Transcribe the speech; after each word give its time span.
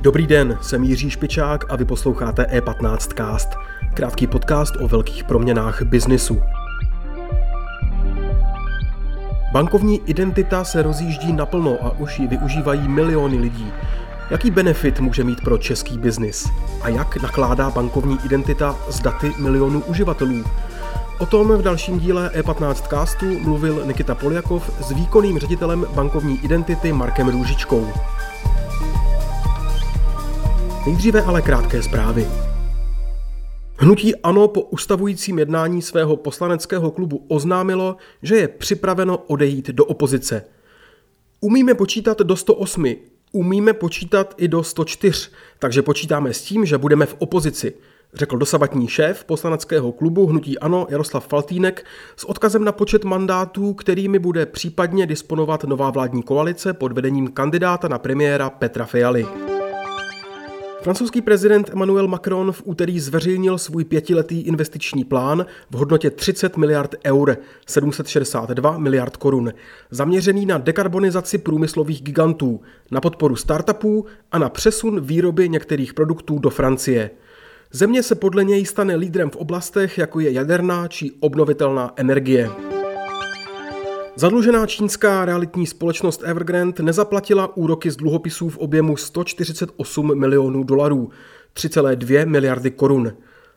Dobrý 0.00 0.26
den, 0.26 0.58
jsem 0.62 0.84
Jiří 0.84 1.10
Špičák 1.10 1.72
a 1.72 1.76
vy 1.76 1.84
posloucháte 1.84 2.42
E15 2.42 2.96
Cast, 2.96 3.48
krátký 3.94 4.26
podcast 4.26 4.74
o 4.80 4.88
velkých 4.88 5.24
proměnách 5.24 5.82
biznisu. 5.82 6.42
Bankovní 9.52 10.00
identita 10.06 10.64
se 10.64 10.82
rozjíždí 10.82 11.32
naplno 11.32 11.78
a 11.82 11.98
už 11.98 12.18
ji 12.18 12.26
využívají 12.26 12.88
miliony 12.88 13.38
lidí. 13.38 13.72
Jaký 14.30 14.50
benefit 14.50 15.00
může 15.00 15.24
mít 15.24 15.40
pro 15.40 15.58
český 15.58 15.98
biznis? 15.98 16.48
A 16.82 16.88
jak 16.88 17.22
nakládá 17.22 17.70
bankovní 17.70 18.18
identita 18.24 18.78
s 18.90 19.00
daty 19.00 19.32
milionů 19.38 19.80
uživatelů? 19.80 20.44
O 21.20 21.26
tom 21.26 21.48
v 21.48 21.62
dalším 21.62 21.98
díle 21.98 22.30
E15 22.34 22.74
castu 22.88 23.26
mluvil 23.38 23.86
Nikita 23.86 24.14
Poljakov 24.14 24.70
s 24.86 24.90
výkonným 24.90 25.38
ředitelem 25.38 25.86
bankovní 25.94 26.44
identity 26.44 26.92
Markem 26.92 27.28
Růžičkou. 27.28 27.88
Nejdříve 30.86 31.22
ale 31.22 31.42
krátké 31.42 31.82
zprávy. 31.82 32.26
Hnutí 33.76 34.16
ANO 34.16 34.48
po 34.48 34.60
ustavujícím 34.60 35.38
jednání 35.38 35.82
svého 35.82 36.16
poslaneckého 36.16 36.90
klubu 36.90 37.24
oznámilo, 37.28 37.96
že 38.22 38.36
je 38.36 38.48
připraveno 38.48 39.18
odejít 39.18 39.70
do 39.70 39.84
opozice. 39.84 40.44
Umíme 41.40 41.74
počítat 41.74 42.18
do 42.18 42.36
108, 42.36 42.94
umíme 43.32 43.72
počítat 43.72 44.34
i 44.36 44.48
do 44.48 44.62
104, 44.62 45.30
takže 45.58 45.82
počítáme 45.82 46.34
s 46.34 46.42
tím, 46.42 46.66
že 46.66 46.78
budeme 46.78 47.06
v 47.06 47.16
opozici, 47.18 47.74
řekl 48.14 48.38
dosavatní 48.38 48.88
šéf 48.88 49.24
poslaneckého 49.24 49.92
klubu 49.92 50.26
Hnutí 50.26 50.58
Ano 50.58 50.86
Jaroslav 50.90 51.28
Faltýnek 51.28 51.84
s 52.16 52.24
odkazem 52.24 52.64
na 52.64 52.72
počet 52.72 53.04
mandátů, 53.04 53.74
kterými 53.74 54.18
bude 54.18 54.46
případně 54.46 55.06
disponovat 55.06 55.64
nová 55.64 55.90
vládní 55.90 56.22
koalice 56.22 56.72
pod 56.72 56.92
vedením 56.92 57.28
kandidáta 57.28 57.88
na 57.88 57.98
premiéra 57.98 58.50
Petra 58.50 58.84
Fialy. 58.84 59.26
Francouzský 60.82 61.22
prezident 61.22 61.70
Emmanuel 61.72 62.08
Macron 62.08 62.52
v 62.52 62.62
úterý 62.64 63.00
zveřejnil 63.00 63.58
svůj 63.58 63.84
pětiletý 63.84 64.40
investiční 64.40 65.04
plán 65.04 65.46
v 65.70 65.74
hodnotě 65.74 66.10
30 66.10 66.56
miliard 66.56 66.94
eur, 67.06 67.36
762 67.66 68.78
miliard 68.78 69.16
korun, 69.16 69.52
zaměřený 69.90 70.46
na 70.46 70.58
dekarbonizaci 70.58 71.38
průmyslových 71.38 72.02
gigantů, 72.02 72.60
na 72.90 73.00
podporu 73.00 73.36
startupů 73.36 74.06
a 74.32 74.38
na 74.38 74.48
přesun 74.48 75.00
výroby 75.00 75.48
některých 75.48 75.94
produktů 75.94 76.38
do 76.38 76.50
Francie. 76.50 77.10
Země 77.72 78.02
se 78.02 78.14
podle 78.14 78.44
něj 78.44 78.66
stane 78.66 78.96
lídrem 78.96 79.30
v 79.30 79.36
oblastech, 79.36 79.98
jako 79.98 80.20
je 80.20 80.32
jaderná 80.32 80.88
či 80.88 81.10
obnovitelná 81.20 81.92
energie. 81.96 82.50
Zadlužená 84.16 84.66
čínská 84.66 85.24
realitní 85.24 85.66
společnost 85.66 86.22
Evergrande 86.24 86.82
nezaplatila 86.82 87.56
úroky 87.56 87.90
z 87.90 87.96
dluhopisů 87.96 88.48
v 88.48 88.58
objemu 88.58 88.96
148 88.96 90.18
milionů 90.18 90.64
dolarů, 90.64 91.10
3,2 91.54 92.26
miliardy 92.26 92.70
korun. 92.70 93.12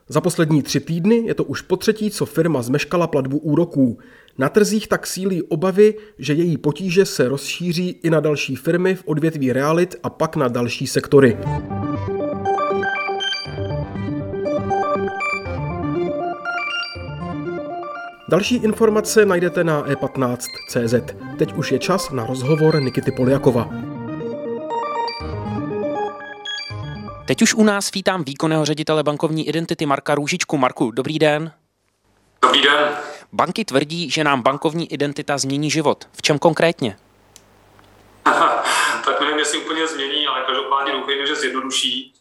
Za 0.09 0.21
poslední 0.21 0.61
tři 0.61 0.79
týdny 0.79 1.15
je 1.15 1.33
to 1.33 1.43
už 1.43 1.61
po 1.61 1.77
třetí, 1.77 2.11
co 2.11 2.25
firma 2.25 2.61
zmeškala 2.61 3.07
platbu 3.07 3.37
úroků. 3.37 3.97
Na 4.37 4.49
trzích 4.49 4.87
tak 4.87 5.07
sílí 5.07 5.43
obavy, 5.43 5.95
že 6.17 6.33
její 6.33 6.57
potíže 6.57 7.05
se 7.05 7.29
rozšíří 7.29 7.89
i 7.89 8.09
na 8.09 8.19
další 8.19 8.55
firmy 8.55 8.95
v 8.95 9.03
odvětví 9.05 9.53
realit 9.53 9.95
a 10.03 10.09
pak 10.09 10.35
na 10.35 10.47
další 10.47 10.87
sektory. 10.87 11.37
Další 18.33 18.55
informace 18.55 19.25
najdete 19.25 19.63
na 19.63 19.83
e15.cz. 19.83 21.15
Teď 21.37 21.53
už 21.53 21.71
je 21.71 21.79
čas 21.79 22.09
na 22.09 22.25
rozhovor 22.25 22.81
Nikity 22.81 23.11
Poliakova. 23.11 23.69
Teď 27.27 27.41
už 27.41 27.53
u 27.53 27.63
nás 27.63 27.91
vítám 27.91 28.23
výkonného 28.23 28.65
ředitele 28.65 29.03
bankovní 29.03 29.47
identity 29.47 29.85
Marka 29.85 30.15
Růžičku. 30.15 30.57
Marku, 30.57 30.91
dobrý 30.91 31.19
den. 31.19 31.51
Dobrý 32.41 32.61
den. 32.61 32.89
Banky 33.33 33.65
tvrdí, 33.65 34.09
že 34.09 34.23
nám 34.23 34.41
bankovní 34.41 34.93
identita 34.93 35.37
změní 35.37 35.71
život. 35.71 36.07
V 36.13 36.21
čem 36.21 36.39
konkrétně? 36.39 36.97
tak 39.05 39.21
nevím, 39.21 39.39
jestli 39.39 39.57
úplně 39.57 39.87
změní, 39.87 40.27
ale 40.27 40.41
každopádně 40.47 40.91
doufejme, 40.91 41.27
že 41.27 41.35
zjednoduší, 41.35 42.13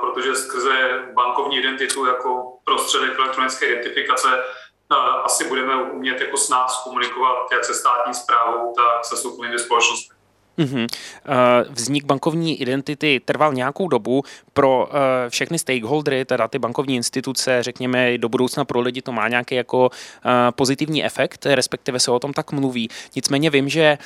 protože 0.00 0.34
skrze 0.34 0.72
bankovní 1.14 1.58
identitu 1.58 2.06
jako 2.06 2.58
prostředek 2.64 3.18
elektronické 3.18 3.66
identifikace 3.66 4.28
asi 5.24 5.48
budeme 5.48 5.82
umět 5.82 6.20
jako 6.20 6.36
s 6.36 6.48
nás 6.48 6.82
komunikovat 6.84 7.36
jak 7.52 7.64
se 7.64 7.74
státní 7.74 8.14
zprávou, 8.14 8.74
tak 8.76 9.04
se 9.04 9.16
soukromými 9.16 9.58
společnostmi. 9.58 10.20
Mm-hmm. 10.58 10.86
Vznik 11.70 12.04
bankovní 12.04 12.60
identity 12.60 13.20
trval 13.24 13.54
nějakou 13.54 13.88
dobu. 13.88 14.22
Pro 14.52 14.88
eh, 14.90 15.30
všechny 15.30 15.58
stakeholdery, 15.58 16.24
teda 16.24 16.48
ty 16.48 16.58
bankovní 16.58 16.96
instituce, 16.96 17.62
řekněme, 17.62 18.18
do 18.18 18.28
budoucna 18.28 18.64
pro 18.64 18.80
lidi 18.80 19.02
to 19.02 19.12
má 19.12 19.28
nějaký 19.28 19.54
jako 19.54 19.90
eh, 19.90 20.30
pozitivní 20.52 21.04
efekt, 21.04 21.46
respektive 21.46 22.00
se 22.00 22.10
o 22.10 22.18
tom 22.18 22.32
tak 22.32 22.52
mluví. 22.52 22.88
Nicméně 23.16 23.50
vím, 23.50 23.68
že 23.68 23.98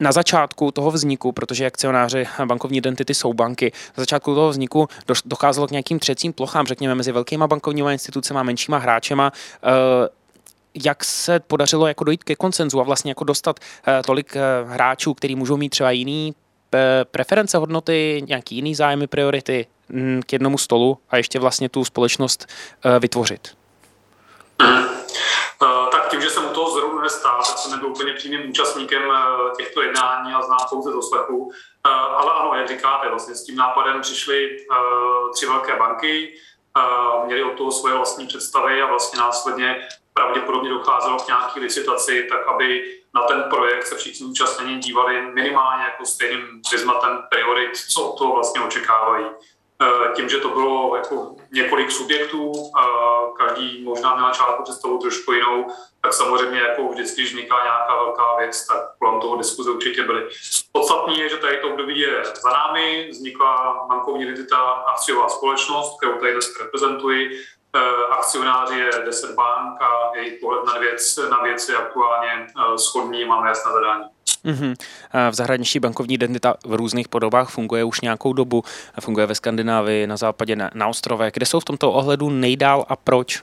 na 0.00 0.12
začátku 0.12 0.70
toho 0.70 0.90
vzniku, 0.90 1.32
protože 1.32 1.66
akcionáři 1.66 2.26
bankovní 2.44 2.78
identity 2.78 3.14
jsou 3.14 3.32
banky, 3.32 3.72
na 3.96 4.02
začátku 4.02 4.34
toho 4.34 4.48
vzniku 4.48 4.88
docházelo 5.24 5.66
k 5.66 5.70
nějakým 5.70 5.98
třecím 5.98 6.32
plochám, 6.32 6.66
řekněme, 6.66 6.94
mezi 6.94 7.12
velkýma 7.12 7.46
bankovními 7.46 7.92
institucemi 7.92 8.40
a 8.40 8.42
menšíma 8.42 8.78
hráčema. 8.78 9.32
Eh, 9.64 10.08
jak 10.84 11.04
se 11.04 11.40
podařilo 11.40 11.86
jako 11.86 12.04
dojít 12.04 12.24
ke 12.24 12.36
koncenzu 12.36 12.80
a 12.80 12.82
vlastně 12.82 13.10
jako 13.10 13.24
dostat 13.24 13.60
eh, 13.86 14.02
tolik 14.06 14.36
eh, 14.36 14.40
hráčů, 14.68 15.14
kteří 15.14 15.34
můžou 15.34 15.56
mít 15.56 15.68
třeba 15.68 15.90
jiný 15.90 16.34
preference, 17.10 17.58
hodnoty, 17.58 18.22
nějaký 18.28 18.54
jiný 18.54 18.74
zájmy, 18.74 19.06
priority 19.06 19.66
mm, 19.88 20.22
k 20.26 20.32
jednomu 20.32 20.58
stolu 20.58 20.98
a 21.10 21.16
ještě 21.16 21.38
vlastně 21.38 21.68
tu 21.68 21.84
společnost 21.84 22.46
vytvořit? 23.00 23.48
Tím, 26.10 26.20
že 26.20 26.30
jsem 26.30 26.44
u 26.44 26.48
toho 26.48 26.70
zrovna 26.70 27.02
nestál, 27.02 27.42
tak 27.46 27.58
jsem 27.58 27.70
nebyl 27.70 27.88
úplně 27.88 28.12
přímým 28.12 28.50
účastníkem 28.50 29.02
eh, 29.12 29.56
těchto 29.56 29.82
jednání 29.82 30.32
a 30.32 30.42
znám 30.42 30.58
pouze 30.70 30.92
doslechu. 30.92 31.52
Eh, 31.86 31.90
ale 31.90 32.32
ano, 32.32 32.54
jak 32.54 32.68
říkáte, 32.68 33.08
vlastně 33.08 33.34
s 33.34 33.44
tím 33.44 33.56
nápadem 33.56 34.00
přišly 34.00 34.56
eh, 34.56 34.74
tři 35.34 35.46
velké 35.46 35.76
banky, 35.76 36.34
měli 37.26 37.42
od 37.42 37.52
toho 37.58 37.72
svoje 37.72 37.94
vlastní 37.94 38.26
představy 38.26 38.82
a 38.82 38.86
vlastně 38.86 39.18
následně 39.18 39.88
pravděpodobně 40.12 40.70
docházelo 40.70 41.18
k 41.18 41.26
nějaké 41.26 41.60
licitaci, 41.60 42.26
tak 42.30 42.48
aby 42.48 42.98
na 43.14 43.22
ten 43.22 43.42
projekt 43.42 43.86
se 43.86 43.96
všichni 43.96 44.26
účastnění 44.26 44.78
dívali 44.78 45.22
minimálně 45.22 45.84
jako 45.84 46.06
stejným 46.06 46.62
prismatem 46.70 47.22
priorit, 47.30 47.76
co 47.76 48.02
od 48.02 48.18
toho 48.18 48.34
vlastně 48.34 48.60
očekávají. 48.60 49.26
Eh, 49.82 50.12
tím, 50.14 50.28
že 50.28 50.38
to 50.38 50.48
bylo 50.48 50.96
jako 50.96 51.36
několik 51.52 51.90
subjektů, 51.90 52.52
každý 53.36 53.84
možná 53.84 54.14
měl 54.14 54.28
začátku 54.28 54.62
představu 54.62 54.98
trošku 54.98 55.32
jinou, 55.32 55.66
tak 56.02 56.12
samozřejmě 56.12 56.60
jako 56.60 56.88
vždycky, 56.88 57.20
když 57.20 57.32
vzniká 57.32 57.64
nějaká 57.64 57.96
velká 58.04 58.36
věc, 58.38 58.66
tak 58.66 58.78
kolem 58.98 59.20
toho 59.20 59.36
diskuze 59.36 59.70
určitě 59.70 60.02
byly. 60.02 60.28
Podstatní 60.72 61.18
je, 61.18 61.28
že 61.28 61.36
tady 61.36 61.56
to 61.56 61.68
období 61.68 61.98
je 61.98 62.24
za 62.42 62.50
námi, 62.50 63.08
vznikla 63.10 63.84
bankovní 63.88 64.22
identita 64.22 64.58
akciová 64.58 65.28
společnost, 65.28 65.96
kterou 65.98 66.18
tady 66.18 66.32
dnes 66.32 66.60
reprezentuji. 66.60 67.40
Eh, 67.76 67.80
akcionáři 68.10 68.78
je 68.78 68.90
10 69.04 69.34
bank 69.34 69.82
a 69.82 70.16
jejich 70.16 70.40
pohled 70.40 70.64
na 70.64 70.78
věc, 70.78 71.16
na 71.30 71.42
věc 71.42 71.68
je 71.68 71.76
aktuálně 71.76 72.46
eh, 72.46 72.78
schodný, 72.78 73.24
máme 73.24 73.48
jasné 73.48 73.72
zadání. 73.72 74.04
Mm-hmm. 74.44 74.74
V 75.30 75.34
zahraničí 75.34 75.80
bankovní 75.80 76.14
identita 76.14 76.54
v 76.66 76.74
různých 76.74 77.08
podobách 77.08 77.48
funguje 77.48 77.84
už 77.84 78.00
nějakou 78.00 78.32
dobu. 78.32 78.64
Funguje 79.00 79.26
ve 79.26 79.34
Skandinávii, 79.34 80.06
na 80.06 80.16
západě, 80.16 80.56
na, 80.56 80.70
na 80.74 80.86
ostrovech. 80.86 81.32
Kde 81.34 81.46
jsou 81.46 81.60
v 81.60 81.64
tomto 81.64 81.92
ohledu 81.92 82.30
nejdál 82.30 82.86
a 82.88 82.96
proč? 82.96 83.42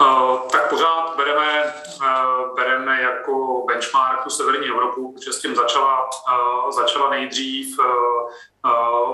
Uh, 0.00 0.38
tak 0.52 0.70
pořád 0.70 1.14
bereme, 1.16 1.74
uh, 1.96 2.56
bereme 2.56 3.02
jako 3.02 3.64
benchmark 3.66 4.24
tu 4.24 4.30
severní 4.30 4.66
Evropu, 4.66 5.12
protože 5.12 5.32
s 5.32 5.40
tím 5.40 5.56
začala, 5.56 6.00
uh, 6.04 6.70
začala 6.70 7.10
nejdřív. 7.10 7.78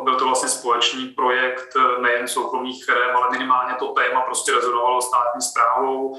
Byl 0.02 0.16
to 0.16 0.24
vlastně 0.24 0.48
společný 0.48 1.08
projekt 1.08 1.76
nejen 1.98 2.28
soukromých 2.28 2.84
firm, 2.84 3.16
ale 3.16 3.30
minimálně 3.30 3.74
to 3.74 3.88
téma 3.88 4.20
prostě 4.20 4.52
rezonovalo 4.52 5.02
státní 5.02 5.42
zprávou. 5.42 6.18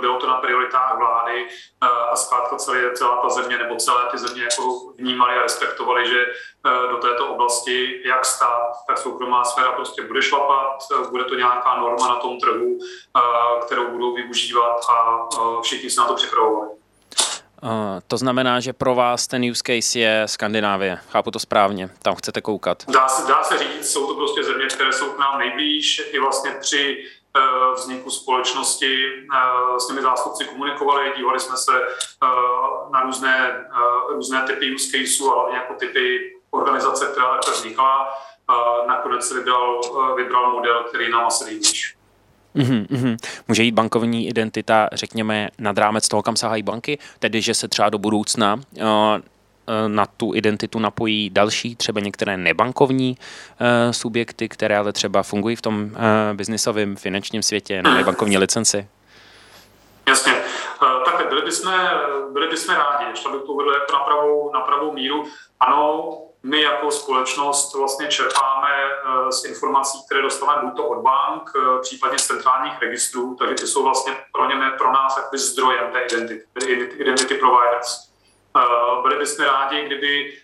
Bylo 0.00 0.16
to 0.20 0.26
na 0.26 0.36
prioritách 0.36 0.98
vlády 0.98 1.48
a 1.80 2.16
zkrátka 2.16 2.56
celé, 2.56 2.92
celá 2.92 3.16
ta 3.16 3.28
země 3.28 3.58
nebo 3.58 3.76
celé 3.76 4.04
ty 4.10 4.18
země 4.18 4.42
jako 4.42 4.62
vnímali 4.98 5.38
a 5.38 5.42
respektovali, 5.42 6.08
že 6.08 6.26
do 6.90 6.96
této 6.96 7.28
oblasti 7.28 8.02
jak 8.08 8.24
stát, 8.24 8.72
tak 8.86 8.98
soukromá 8.98 9.44
sféra 9.44 9.72
prostě 9.72 10.02
bude 10.02 10.22
šlapat, 10.22 10.78
bude 11.10 11.24
to 11.24 11.34
nějaká 11.34 11.76
norma 11.76 12.08
na 12.08 12.16
tom 12.16 12.38
trhu, 12.38 12.78
kterou 13.66 13.90
budou 13.90 14.14
využívat 14.14 14.80
a 14.90 15.28
všichni 15.62 15.90
se 15.90 16.00
na 16.00 16.06
to 16.06 16.14
připravovali. 16.14 16.81
Uh, 17.62 17.70
to 18.08 18.16
znamená, 18.16 18.60
že 18.60 18.72
pro 18.72 18.94
vás 18.94 19.26
ten 19.26 19.50
use 19.50 19.62
case 19.66 19.98
je 19.98 20.22
Skandinávie. 20.26 20.98
Chápu 21.08 21.30
to 21.30 21.38
správně, 21.38 21.90
tam 22.02 22.14
chcete 22.14 22.40
koukat. 22.40 22.84
Dá 22.88 23.08
se, 23.08 23.28
dá 23.28 23.42
se 23.42 23.58
říct, 23.58 23.92
jsou 23.92 24.06
to 24.06 24.14
prostě 24.14 24.44
země, 24.44 24.66
které 24.66 24.92
jsou 24.92 25.10
k 25.10 25.18
nám 25.18 25.38
nejblíž. 25.38 26.02
I 26.12 26.20
vlastně 26.20 26.50
tři 26.50 27.04
vzniku 27.74 28.10
společnosti 28.10 29.06
s 29.78 29.86
těmi 29.86 30.02
zástupci 30.02 30.44
komunikovali, 30.44 31.12
dívali 31.16 31.40
jsme 31.40 31.56
se 31.56 31.72
na 32.92 33.02
různé, 33.02 33.66
různé 34.08 34.42
typy 34.42 34.74
use 34.74 34.90
caseů, 34.90 35.30
ale 35.30 35.40
hlavně 35.40 35.56
jako 35.56 35.74
typy 35.74 36.32
organizace, 36.50 37.06
která 37.06 37.34
takhle 37.34 37.54
vznikla. 37.54 38.08
Nakonec 38.86 39.28
se 39.28 39.34
vybral, 39.34 39.80
vybral 40.16 40.52
model, 40.52 40.84
který 40.88 41.10
nám 41.10 41.26
asi 41.26 41.44
nejblíž. 41.44 41.96
Mm-hmm, 42.56 42.86
mm-hmm. 42.86 43.16
Může 43.48 43.62
jít 43.62 43.74
bankovní 43.74 44.28
identita, 44.28 44.88
řekněme, 44.92 45.48
nad 45.58 45.78
rámec 45.78 46.08
toho, 46.08 46.22
kam 46.22 46.36
sahají 46.36 46.62
banky, 46.62 46.98
tedy 47.18 47.42
že 47.42 47.54
se 47.54 47.68
třeba 47.68 47.88
do 47.88 47.98
budoucna 47.98 48.54
uh, 48.54 48.84
na 49.88 50.06
tu 50.06 50.34
identitu 50.34 50.78
napojí 50.78 51.30
další, 51.30 51.76
třeba 51.76 52.00
některé 52.00 52.36
nebankovní 52.36 53.16
uh, 53.16 53.92
subjekty, 53.92 54.48
které 54.48 54.78
ale 54.78 54.92
třeba 54.92 55.22
fungují 55.22 55.56
v 55.56 55.62
tom 55.62 55.84
uh, 55.84 55.90
biznisovém 56.32 56.96
finančním 56.96 57.42
světě, 57.42 57.82
nemají 57.82 58.04
bankovní 58.04 58.38
licenci? 58.38 58.88
Jasně. 60.08 60.32
Takhle, 61.04 61.24
byli 61.28 61.42
bychom, 61.42 61.72
byli 62.32 62.48
bychom 62.48 62.74
rádi, 62.74 63.04
ještě 63.10 63.28
bych 63.28 63.40
to 63.40 63.52
uvedl 63.52 63.70
jako 63.70 63.92
na 63.92 63.98
pravou, 63.98 64.52
na 64.52 64.60
pravou 64.60 64.92
míru. 64.92 65.24
Ano, 65.60 66.18
my 66.42 66.62
jako 66.62 66.90
společnost 66.90 67.74
vlastně 67.74 68.08
čerpáme 68.08 68.68
eh, 68.70 69.32
z 69.32 69.44
informací, 69.44 69.98
které 70.06 70.22
dostáváme 70.22 70.62
buď 70.62 70.76
to 70.76 70.86
od 70.88 71.02
bank, 71.02 71.52
eh, 71.56 71.80
případně 71.80 72.18
z 72.18 72.26
centrálních 72.26 72.80
registrů, 72.80 73.36
takže 73.38 73.54
ty 73.54 73.66
jsou 73.66 73.82
vlastně 73.82 74.16
pro, 74.32 74.48
ně, 74.48 74.70
pro 74.78 74.92
nás 74.92 75.16
jakoby 75.16 75.38
zdrojem 75.38 75.92
té 75.92 76.00
identity, 76.00 76.44
identity 76.94 77.34
providers. 77.34 78.12
Eh, 78.56 79.02
byli 79.02 79.18
bychom 79.18 79.44
rádi, 79.44 79.86
kdyby 79.86 80.38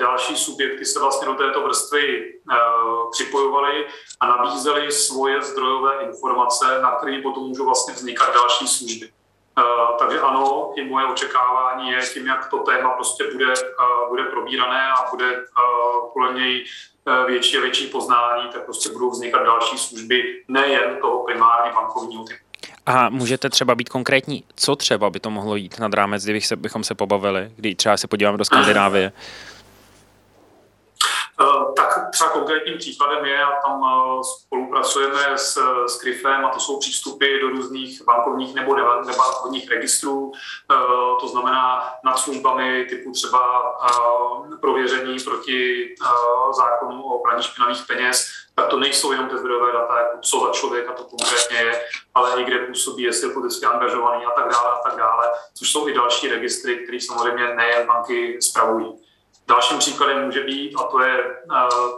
další 0.00 0.36
subjekty 0.36 0.84
se 0.84 1.00
vlastně 1.00 1.26
do 1.26 1.34
této 1.34 1.62
vrstvy 1.62 2.34
připojovaly 3.12 3.86
a 4.20 4.26
nabízely 4.26 4.92
svoje 4.92 5.42
zdrojové 5.42 6.02
informace, 6.02 6.80
na 6.82 6.90
které 6.90 7.22
potom 7.22 7.42
můžou 7.42 7.64
vlastně 7.64 7.94
vznikat 7.94 8.34
další 8.34 8.68
služby. 8.68 9.10
Eh, 9.60 9.98
takže 9.98 10.20
ano, 10.20 10.72
i 10.76 10.84
moje 10.84 11.06
očekávání 11.06 11.90
je 11.90 12.00
tím, 12.00 12.26
jak 12.26 12.50
to 12.50 12.58
téma 12.58 12.90
prostě 12.90 13.24
bude, 13.32 13.52
eh, 13.52 14.08
bude 14.08 14.22
probírané 14.22 14.88
a 14.90 15.10
bude 15.10 15.26
eh, 15.26 15.42
kolem 16.12 16.36
něj 16.36 16.64
větší 17.26 17.58
a 17.58 17.60
větší 17.60 17.86
poznání, 17.86 18.48
tak 18.52 18.64
prostě 18.64 18.88
budou 18.88 19.10
vznikat 19.10 19.42
další 19.42 19.78
služby, 19.78 20.42
nejen 20.48 20.96
toho 21.00 21.24
primárně 21.24 21.72
bankovního 21.72 22.24
typu. 22.24 22.38
A 22.86 23.10
můžete 23.10 23.50
třeba 23.50 23.74
být 23.74 23.88
konkrétní, 23.88 24.44
co 24.56 24.76
třeba 24.76 25.10
by 25.10 25.20
to 25.20 25.30
mohlo 25.30 25.56
jít 25.56 25.78
nad 25.78 25.94
rámec, 25.94 26.24
kdybych 26.24 26.46
se, 26.46 26.56
bychom 26.56 26.84
se 26.84 26.94
pobavili, 26.94 27.52
kdy 27.56 27.74
třeba 27.74 27.96
se 27.96 28.06
podíváme 28.06 28.38
do 28.38 28.44
Skandinávie? 28.44 29.12
Tak 31.76 32.10
třeba 32.10 32.30
konkrétním 32.30 32.78
příkladem 32.78 33.24
je, 33.24 33.44
a 33.44 33.60
tam 33.64 33.84
eh, 33.84 34.24
spolupracujeme 34.24 35.38
s, 35.38 35.58
s 35.86 36.00
Kryfem, 36.00 36.46
a 36.46 36.48
to 36.48 36.60
jsou 36.60 36.78
přístupy 36.78 37.40
do 37.40 37.48
různých 37.48 38.02
bankovních 38.04 38.54
nebo 38.54 38.76
nebankovních 38.76 39.70
registrů, 39.70 40.32
eh, 40.34 40.76
to 41.20 41.28
znamená 41.28 41.82
nad 42.04 42.18
službami 42.18 42.86
typu 42.88 43.12
třeba 43.12 43.40
prověření 44.60 45.16
proti 45.24 45.88
zákonu 46.56 47.02
o 47.02 47.22
praní 47.22 47.42
špinavých 47.42 47.84
peněz, 47.86 48.26
tak 48.54 48.66
to 48.66 48.78
nejsou 48.78 49.12
jenom 49.12 49.28
ty 49.28 49.38
zdrojové 49.38 49.72
data, 49.72 49.98
jako 49.98 50.18
co 50.22 50.40
za 50.40 50.52
člověka 50.52 50.92
to 50.92 51.04
konkrétně 51.04 51.56
je, 51.56 51.84
ale 52.14 52.40
i 52.40 52.44
kde 52.44 52.58
působí, 52.58 53.02
jestli 53.02 53.28
je 53.28 53.34
politicky 53.34 53.66
angažovaný 53.66 54.24
a 54.24 54.30
tak 54.30 54.52
dále 54.52 54.70
a 54.72 54.88
tak 54.88 54.98
dále, 54.98 55.32
což 55.54 55.72
jsou 55.72 55.88
i 55.88 55.94
další 55.94 56.28
registry, 56.28 56.76
které 56.76 56.98
samozřejmě 57.00 57.54
nejen 57.54 57.86
banky 57.86 58.38
spravují. 58.42 59.09
Dalším 59.50 59.78
příkladem 59.78 60.24
může 60.24 60.40
být, 60.40 60.74
a 60.76 60.82
to 60.82 61.00
je, 61.00 61.24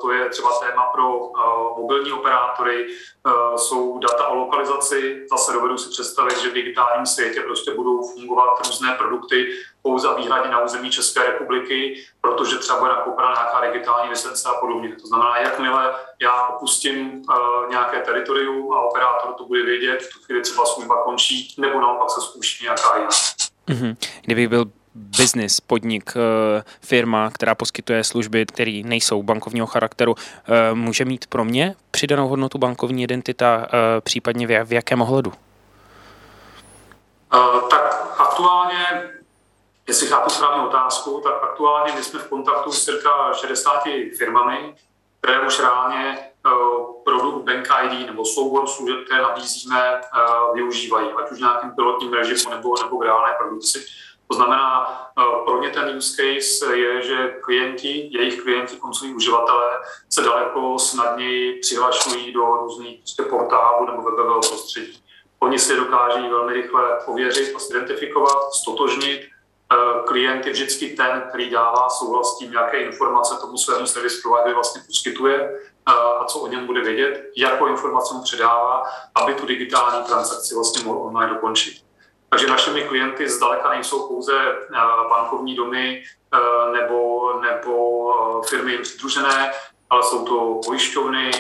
to 0.00 0.12
je 0.12 0.28
třeba 0.28 0.50
téma 0.60 0.82
pro 0.82 1.20
mobilní 1.76 2.12
operátory, 2.12 2.86
jsou 3.56 3.98
data 3.98 4.26
o 4.26 4.34
lokalizaci. 4.34 5.26
Zase 5.30 5.52
dovedu 5.52 5.78
si 5.78 5.90
představit, 5.90 6.38
že 6.38 6.50
v 6.50 6.54
digitálním 6.54 7.06
světě 7.06 7.40
prostě 7.40 7.74
budou 7.74 8.02
fungovat 8.12 8.66
různé 8.66 8.94
produkty 8.98 9.52
pouze 9.82 10.14
výhradně 10.16 10.50
na 10.50 10.60
území 10.60 10.90
České 10.90 11.22
republiky, 11.22 12.04
protože 12.20 12.56
třeba 12.56 12.78
bude 12.78 12.90
nakoupena 12.90 13.34
nějaká 13.34 13.72
digitální 13.72 14.10
licence 14.10 14.48
a 14.48 14.60
podobně. 14.60 14.96
To 15.00 15.06
znamená, 15.06 15.38
jakmile 15.38 15.94
já 16.22 16.46
opustím 16.46 17.22
nějaké 17.70 18.00
teritorium 18.00 18.72
a 18.72 18.80
operátor 18.80 19.32
to 19.32 19.44
bude 19.44 19.62
vědět, 19.62 20.02
v 20.02 20.12
tu 20.12 20.24
chvíli 20.24 20.42
třeba 20.42 20.66
služba 20.66 21.02
končí, 21.04 21.54
nebo 21.58 21.80
naopak 21.80 22.10
se 22.10 22.20
spouští 22.20 22.64
nějaká 22.64 22.96
jiná. 22.96 23.10
Mm-hmm. 23.68 23.96
Kdybych 24.22 24.48
byl 24.48 24.64
business, 24.94 25.60
podnik, 25.60 26.12
eh, 26.16 26.64
firma, 26.80 27.30
která 27.30 27.54
poskytuje 27.54 28.04
služby, 28.04 28.46
které 28.46 28.82
nejsou 28.84 29.22
bankovního 29.22 29.66
charakteru, 29.66 30.14
eh, 30.18 30.74
může 30.74 31.04
mít 31.04 31.26
pro 31.26 31.44
mě 31.44 31.74
přidanou 31.90 32.28
hodnotu 32.28 32.58
bankovní 32.58 33.02
identita, 33.02 33.66
eh, 33.66 34.00
případně 34.00 34.64
v 34.64 34.72
jakém 34.72 35.02
ohledu? 35.02 35.32
Tak 37.70 38.14
aktuálně, 38.18 38.86
jestli 39.88 40.06
chápu 40.06 40.30
správnou 40.30 40.66
otázku, 40.66 41.20
tak 41.24 41.42
aktuálně 41.42 41.92
my 41.96 42.02
jsme 42.02 42.20
v 42.20 42.28
kontaktu 42.28 42.72
s 42.72 42.84
cirka 42.84 43.32
60 43.32 44.10
firmami, 44.18 44.74
které 45.20 45.40
už 45.46 45.60
reálně 45.60 46.18
produkt 47.04 47.44
Bank 47.44 47.68
ID 47.84 48.06
nebo 48.06 48.24
soubor 48.24 48.66
služeb, 48.66 48.96
které 49.04 49.22
nabízíme, 49.22 50.00
využívají, 50.54 51.08
ať 51.12 51.30
už 51.30 51.38
nějakým 51.38 51.70
pilotním 51.70 52.12
režimu 52.12 52.50
nebo, 52.50 52.74
nebo 52.82 52.98
v 52.98 53.02
reálné 53.02 53.32
produkci. 53.38 53.86
To 54.32 54.36
znamená, 54.36 54.86
eh, 55.18 55.44
pro 55.44 55.62
ně 55.62 55.70
ten 55.70 55.96
use 55.96 56.16
case 56.16 56.76
je, 56.76 57.02
že 57.02 57.28
klienti, 57.40 58.08
jejich 58.12 58.42
klienti, 58.42 58.76
koncoví 58.76 59.14
uživatelé 59.14 59.80
se 60.08 60.22
daleko 60.22 60.78
snadněji 60.78 61.58
přihlašují 61.60 62.32
do 62.32 62.40
různých 62.40 62.98
prostě 62.98 63.22
portálů 63.22 63.86
nebo 63.86 64.02
webového 64.02 64.40
prostředí. 64.40 65.02
Oni 65.38 65.58
si 65.58 65.76
dokáží 65.76 66.28
velmi 66.28 66.52
rychle 66.52 66.98
ověřit 67.06 67.56
a 67.56 67.58
identifikovat, 67.70 68.52
stotožnit. 68.52 69.20
Eh, 69.20 69.76
klient 70.04 70.46
je 70.46 70.52
vždycky 70.52 70.88
ten, 70.88 71.24
který 71.28 71.50
dává 71.50 71.88
souhlas 71.88 72.38
tím, 72.38 72.52
jaké 72.52 72.82
informace 72.82 73.34
tomu 73.40 73.58
svému 73.58 73.86
service 73.86 74.16
provider 74.22 74.54
vlastně 74.54 74.82
poskytuje 74.86 75.60
eh, 75.88 75.92
a 76.20 76.24
co 76.24 76.38
o 76.38 76.46
něm 76.46 76.66
bude 76.66 76.80
vědět, 76.80 77.30
jakou 77.36 77.66
informaci 77.66 78.14
mu 78.14 78.22
předává, 78.22 78.82
aby 79.14 79.34
tu 79.34 79.46
digitální 79.46 80.04
transakci 80.04 80.54
vlastně 80.54 80.84
mohl 80.84 81.02
online 81.02 81.34
dokončit. 81.34 81.91
Takže 82.32 82.46
našimi 82.46 82.82
klienty 82.82 83.28
zdaleka 83.28 83.70
nejsou 83.70 84.08
pouze 84.08 84.32
eh, 84.32 84.76
bankovní 85.08 85.54
domy 85.54 86.02
eh, 86.34 86.72
nebo, 86.72 87.32
nebo 87.42 87.72
eh, 88.14 88.48
firmy 88.48 88.78
přidružené, 88.78 89.52
ale 89.90 90.02
jsou 90.02 90.24
to 90.24 90.60
pojišťovny, 90.64 91.30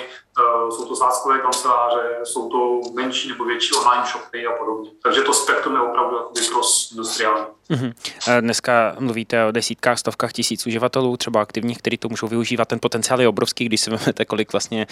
jsou 0.70 0.84
to 0.84 0.94
záskové 0.94 1.38
kanceláře, 1.38 2.18
jsou 2.24 2.48
to 2.48 2.80
menší 2.94 3.28
nebo 3.28 3.44
větší 3.44 3.74
online 3.74 4.06
shopy 4.06 4.46
a 4.46 4.52
podobně. 4.52 4.90
Takže 5.02 5.20
to 5.22 5.32
spektrum 5.32 5.74
je 5.74 5.80
opravdu 5.80 6.16
cross-industriální. 6.52 7.46
Mm-hmm. 7.70 7.92
Dneska 8.40 8.96
mluvíte 8.98 9.44
o 9.44 9.50
desítkách, 9.50 9.98
stovkách 9.98 10.32
tisíc 10.32 10.66
uživatelů, 10.66 11.16
třeba 11.16 11.42
aktivních, 11.42 11.78
kteří 11.78 11.98
to 11.98 12.08
můžou 12.08 12.28
využívat. 12.28 12.68
Ten 12.68 12.78
potenciál 12.82 13.20
je 13.20 13.28
obrovský, 13.28 13.64
když 13.64 13.80
si 13.80 13.90
vezmete, 13.90 14.24
kolik 14.24 14.52
vlastně 14.52 14.86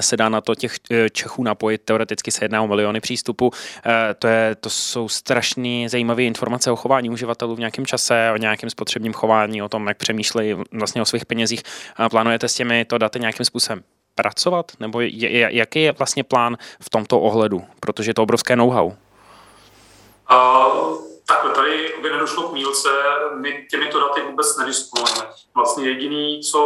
se 0.00 0.16
dá 0.16 0.28
na 0.28 0.40
to 0.40 0.54
těch 0.54 0.74
Čechů 1.12 1.42
napojit. 1.42 1.82
Teoreticky 1.84 2.30
se 2.30 2.44
jedná 2.44 2.62
o 2.62 2.66
miliony 2.66 3.00
přístupů. 3.00 3.50
To, 4.18 4.26
je, 4.26 4.54
to 4.60 4.70
jsou 4.70 5.08
strašně 5.08 5.88
zajímavé 5.88 6.22
informace 6.22 6.70
o 6.70 6.76
chování 6.76 7.10
uživatelů 7.10 7.54
v 7.56 7.58
nějakém 7.58 7.86
čase, 7.86 8.30
o 8.34 8.36
nějakém 8.36 8.70
spotřebním 8.70 9.12
chování, 9.12 9.62
o 9.62 9.68
tom, 9.68 9.86
jak 9.86 9.96
přemýšlejí 9.96 10.56
vlastně 10.72 11.02
o 11.02 11.04
svých 11.04 11.26
penězích. 11.26 11.62
Plánujete 12.10 12.48
s 12.48 12.54
těmi 12.54 12.84
to 12.84 12.98
daty 12.98 13.20
nějakým 13.20 13.46
způsobem 13.46 13.82
pracovat? 14.20 14.66
Nebo 14.80 15.00
je, 15.00 15.56
jaký 15.56 15.82
je 15.82 15.92
vlastně 15.92 16.24
plán 16.24 16.56
v 16.82 16.90
tomto 16.90 17.20
ohledu? 17.20 17.64
Protože 17.80 18.10
je 18.10 18.14
to 18.14 18.22
obrovské 18.22 18.56
know-how. 18.56 18.86
Uh, 18.86 18.94
takhle, 21.28 21.50
tady, 21.52 21.94
aby 21.94 22.10
nedošlo 22.10 22.48
k 22.48 22.52
mílce, 22.52 22.88
my 23.34 23.66
těmito 23.70 24.00
daty 24.00 24.20
vůbec 24.20 24.56
nedisponujeme. 24.58 25.32
Vlastně 25.54 25.88
jediný, 25.88 26.40
co, 26.40 26.60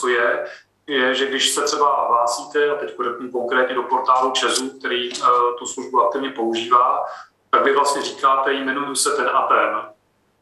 co 0.00 0.08
je, 0.08 0.46
je, 0.86 1.14
že 1.14 1.26
když 1.26 1.50
se 1.50 1.62
třeba 1.62 2.06
hlásíte, 2.08 2.70
a 2.70 2.74
teď 2.74 2.94
konkrétně 3.32 3.74
do 3.74 3.82
portálu 3.82 4.30
Česu, 4.30 4.78
který 4.78 5.10
uh, 5.10 5.26
tu 5.58 5.66
službu 5.66 6.02
aktivně 6.02 6.30
používá, 6.30 7.04
tak 7.50 7.64
vy 7.64 7.74
vlastně 7.74 8.02
říkáte, 8.02 8.52
jmenuju 8.52 8.94
se 8.94 9.10
ten 9.10 9.28
a 9.32 9.42
ten. 9.46 9.82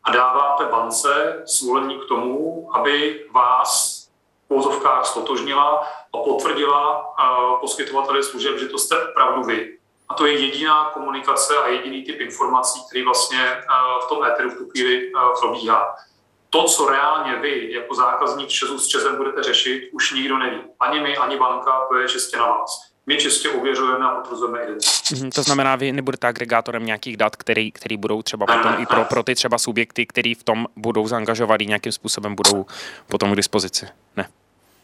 A 0.05 0.13
dáváte 0.13 0.65
bance 0.65 1.43
svolení 1.47 2.01
k 2.01 2.09
tomu, 2.09 2.69
aby 2.73 3.25
vás 3.33 3.98
pouzovkách 4.49 5.07
stotožnila 5.07 5.89
a 6.13 6.19
potvrdila 6.19 7.15
poskytovateli 7.61 8.23
služeb, 8.23 8.59
že 8.59 8.67
to 8.67 8.79
jste 8.79 9.09
opravdu 9.09 9.43
vy. 9.43 9.79
A 10.09 10.15
to 10.15 10.27
je 10.27 10.41
jediná 10.41 10.91
komunikace 10.95 11.57
a 11.57 11.69
jediný 11.69 12.05
typ 12.05 12.21
informací, 12.21 12.81
který 12.87 13.05
vlastně 13.05 13.57
v 14.05 14.09
tom 14.09 14.25
éteru 14.25 14.51
v 14.51 14.59
tu 14.59 14.69
chvíli 14.71 15.13
probíhá. 15.41 15.97
To, 16.51 16.65
co 16.65 16.89
reálně 16.89 17.37
vy 17.37 17.73
jako 17.73 17.95
zákazník 17.95 18.49
Česu 18.49 18.79
s 18.79 18.87
Česem 18.87 19.17
budete 19.17 19.43
řešit, 19.43 19.91
už 19.93 20.13
nikdo 20.13 20.39
neví. 20.39 20.61
Ani 20.81 21.01
my, 21.01 21.17
ani 21.17 21.37
banka, 21.37 21.87
to 21.89 21.97
je 21.97 22.09
čistě 22.09 22.37
na 22.37 22.47
vás 22.47 22.89
my 23.09 23.17
čistě 23.17 23.49
ověřujeme 23.51 24.05
a 24.05 24.15
potvrzujeme 24.15 24.63
identitu. 24.63 25.25
Mm, 25.25 25.31
to 25.31 25.43
znamená, 25.43 25.77
vy 25.77 25.93
nebudete 25.93 26.27
agregátorem 26.27 26.87
nějakých 26.87 27.17
dat, 27.17 27.37
který, 27.37 27.73
který 27.73 27.97
budou 27.97 28.23
třeba 28.23 28.47
potom 28.47 28.73
ne, 28.73 28.79
i 28.83 28.87
pro, 28.87 29.05
pro 29.05 29.23
ty 29.23 29.35
třeba 29.35 29.59
subjekty, 29.59 30.07
který 30.07 30.35
v 30.35 30.43
tom 30.43 30.67
budou 30.77 31.07
zaangažovaní 31.07 31.67
nějakým 31.67 31.93
způsobem 31.93 32.35
budou 32.35 32.67
potom 33.07 33.33
k 33.33 33.37
dispozici. 33.37 33.87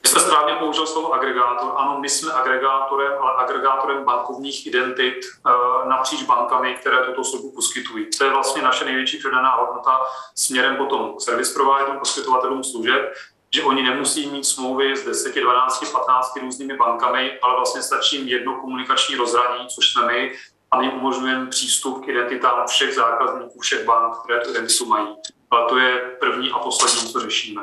Vy 0.04 0.10
jste 0.10 0.20
správně 0.20 0.54
použil 0.54 0.86
slovo 0.86 1.12
agregátor. 1.12 1.72
Ano, 1.76 1.98
my 2.00 2.08
jsme 2.08 2.32
agregátorem, 2.32 3.12
ale 3.20 3.32
agregátorem 3.44 4.04
bankovních 4.04 4.66
identit 4.66 5.14
uh, 5.46 5.88
napříč 5.88 6.22
bankami, 6.22 6.74
které 6.74 6.98
tuto 6.98 7.24
službu 7.24 7.52
poskytují. 7.54 8.06
To 8.18 8.24
je 8.24 8.30
vlastně 8.30 8.62
naše 8.62 8.84
největší 8.84 9.18
předaná 9.18 9.54
hodnota 9.54 10.00
směrem 10.34 10.76
potom 10.76 11.16
k 11.16 11.20
service 11.20 11.54
providerům, 11.54 11.98
poskytovatelům 11.98 12.64
služeb, 12.64 13.14
že 13.54 13.62
oni 13.62 13.82
nemusí 13.82 14.30
mít 14.30 14.46
smlouvy 14.46 14.96
s 14.96 15.04
10, 15.04 15.34
12, 15.34 15.92
15 15.92 16.36
různými 16.42 16.76
bankami, 16.76 17.38
ale 17.42 17.56
vlastně 17.56 17.82
stačí 17.82 18.16
jim 18.16 18.28
jedno 18.28 18.60
komunikační 18.60 19.16
rozhraní, 19.16 19.68
což 19.68 19.92
jsme 19.92 20.06
my, 20.06 20.32
a 20.70 20.80
my 20.80 20.92
umožňujeme 20.92 21.46
přístup 21.46 22.04
k 22.04 22.08
identitám 22.08 22.66
všech 22.66 22.94
zákazníků, 22.94 23.60
všech 23.60 23.84
bank, 23.84 24.16
které 24.24 24.40
tu 24.40 24.50
identitu 24.50 24.86
mají. 24.86 25.08
Ale 25.50 25.68
to 25.68 25.78
je 25.78 26.16
první 26.20 26.50
a 26.50 26.58
poslední, 26.58 27.12
co 27.12 27.20
řešíme. 27.20 27.62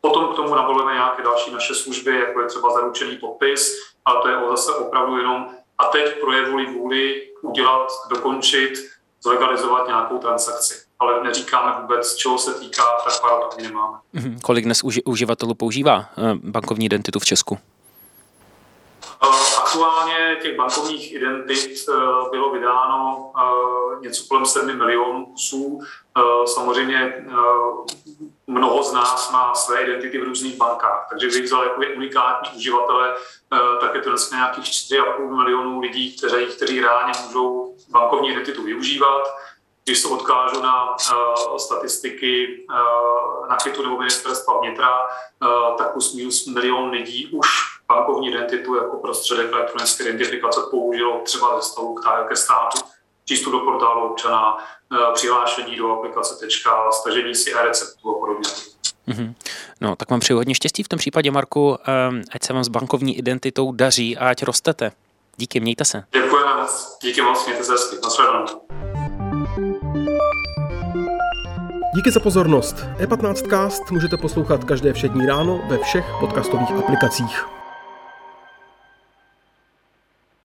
Potom 0.00 0.32
k 0.32 0.36
tomu 0.36 0.54
navolíme 0.54 0.92
nějaké 0.92 1.22
další 1.22 1.50
naše 1.50 1.74
služby, 1.74 2.16
jako 2.16 2.40
je 2.40 2.46
třeba 2.46 2.72
zaručený 2.72 3.16
podpis, 3.16 3.76
ale 4.04 4.22
to 4.22 4.28
je 4.28 4.36
zase 4.50 4.72
opravdu 4.72 5.16
jenom 5.16 5.48
a 5.78 5.84
teď 5.84 6.20
projevuli 6.20 6.66
vůli 6.66 7.30
udělat, 7.42 7.88
dokončit, 8.10 8.72
zlegalizovat 9.22 9.86
nějakou 9.86 10.18
transakci. 10.18 10.74
Ale 10.98 11.24
neříkáme 11.24 11.80
vůbec, 11.80 12.14
čeho 12.14 12.38
se 12.38 12.54
týká, 12.54 12.82
tak 13.04 13.20
pár 13.20 13.62
nemáme. 13.62 13.98
Mhm. 14.12 14.40
Kolik 14.40 14.64
dnes 14.64 14.80
uživatelů 15.04 15.54
používá 15.54 16.04
eh, 16.18 16.34
bankovní 16.34 16.86
identitu 16.86 17.18
v 17.18 17.24
Česku? 17.24 17.58
Aktuálně 19.70 20.36
těch 20.42 20.56
bankovních 20.56 21.12
identit 21.12 21.86
eh, 21.88 21.92
bylo 22.30 22.50
vydáno 22.50 23.32
eh, 23.38 24.00
něco 24.00 24.24
kolem 24.28 24.46
7 24.46 24.76
milionů 24.76 25.26
kusů. 25.26 25.80
Eh, 26.18 26.46
samozřejmě 26.46 27.26
mnoho 28.46 28.82
z 28.82 28.92
nás 28.92 29.32
má 29.32 29.54
své 29.54 29.82
identity 29.82 30.18
v 30.18 30.24
různých 30.24 30.56
bankách, 30.56 31.06
takže 31.10 31.26
bych 31.26 31.44
vzal 31.44 31.62
jako 31.62 31.80
unikátní 31.96 32.50
uživatele, 32.56 33.14
tak 33.80 33.94
je 33.94 34.00
to 34.00 34.08
dneska 34.08 34.36
nějakých 34.36 34.64
4,5 34.64 35.36
milionů 35.36 35.80
lidí, 35.80 36.16
kteří, 36.16 36.46
kteří 36.46 36.80
reálně 36.80 37.12
můžou 37.26 37.76
bankovní 37.90 38.30
identitu 38.30 38.62
využívat. 38.62 39.22
Když 39.84 39.98
se 39.98 40.08
odkážu 40.08 40.62
na 40.62 40.90
uh, 40.90 41.56
statistiky 41.56 42.64
uh, 42.70 43.48
na 43.48 43.56
KITu 43.56 43.82
nebo 43.82 43.98
ministerstva 43.98 44.60
vnitra, 44.60 44.90
uh, 45.02 45.76
tak 45.78 45.92
minus 46.14 46.46
milion 46.46 46.90
lidí 46.90 47.26
už 47.32 47.48
bankovní 47.90 48.28
identitu 48.28 48.74
jako 48.74 48.96
prostředek 48.96 49.52
elektronické 49.52 50.04
identifikace 50.04 50.60
použilo 50.70 51.20
třeba 51.24 51.60
ze 51.60 51.68
stavu 51.68 51.94
ke 52.28 52.36
státu, 52.36 52.78
přístup 53.24 53.52
do 53.52 53.58
portálu 53.58 54.10
občana, 54.10 54.56
eh, 54.92 55.12
přihlášení 55.14 55.76
do 55.76 55.92
aplikace 55.92 56.34
tečka, 56.40 56.90
stažení 56.90 57.34
si 57.34 57.52
e-receptu 57.52 58.10
a 58.10 58.18
podobně. 58.18 58.50
Mm-hmm. 59.08 59.34
No, 59.80 59.96
tak 59.96 60.10
vám 60.10 60.20
přeju 60.20 60.38
hodně 60.38 60.54
štěstí 60.54 60.82
v 60.82 60.88
tom 60.88 60.98
případě, 60.98 61.30
Marku, 61.30 61.78
ehm, 61.86 62.22
ať 62.34 62.42
se 62.42 62.52
vám 62.52 62.64
s 62.64 62.68
bankovní 62.68 63.18
identitou 63.18 63.72
daří 63.72 64.18
a 64.18 64.28
ať 64.28 64.42
rostete. 64.42 64.92
Díky, 65.36 65.60
mějte 65.60 65.84
se. 65.84 66.04
Děkujeme. 66.12 66.50
Díky 67.02 67.22
moc, 67.22 67.46
mějte 67.46 67.64
se 67.64 67.72
hezky. 67.72 67.96
Nasledanou. 68.04 68.46
Díky 71.94 72.10
za 72.10 72.20
pozornost. 72.20 72.76
E15cast 72.98 73.92
můžete 73.92 74.16
poslouchat 74.16 74.64
každé 74.64 74.92
všední 74.92 75.26
ráno 75.26 75.60
ve 75.68 75.78
všech 75.78 76.04
podcastových 76.20 76.70
aplikacích. 76.70 77.59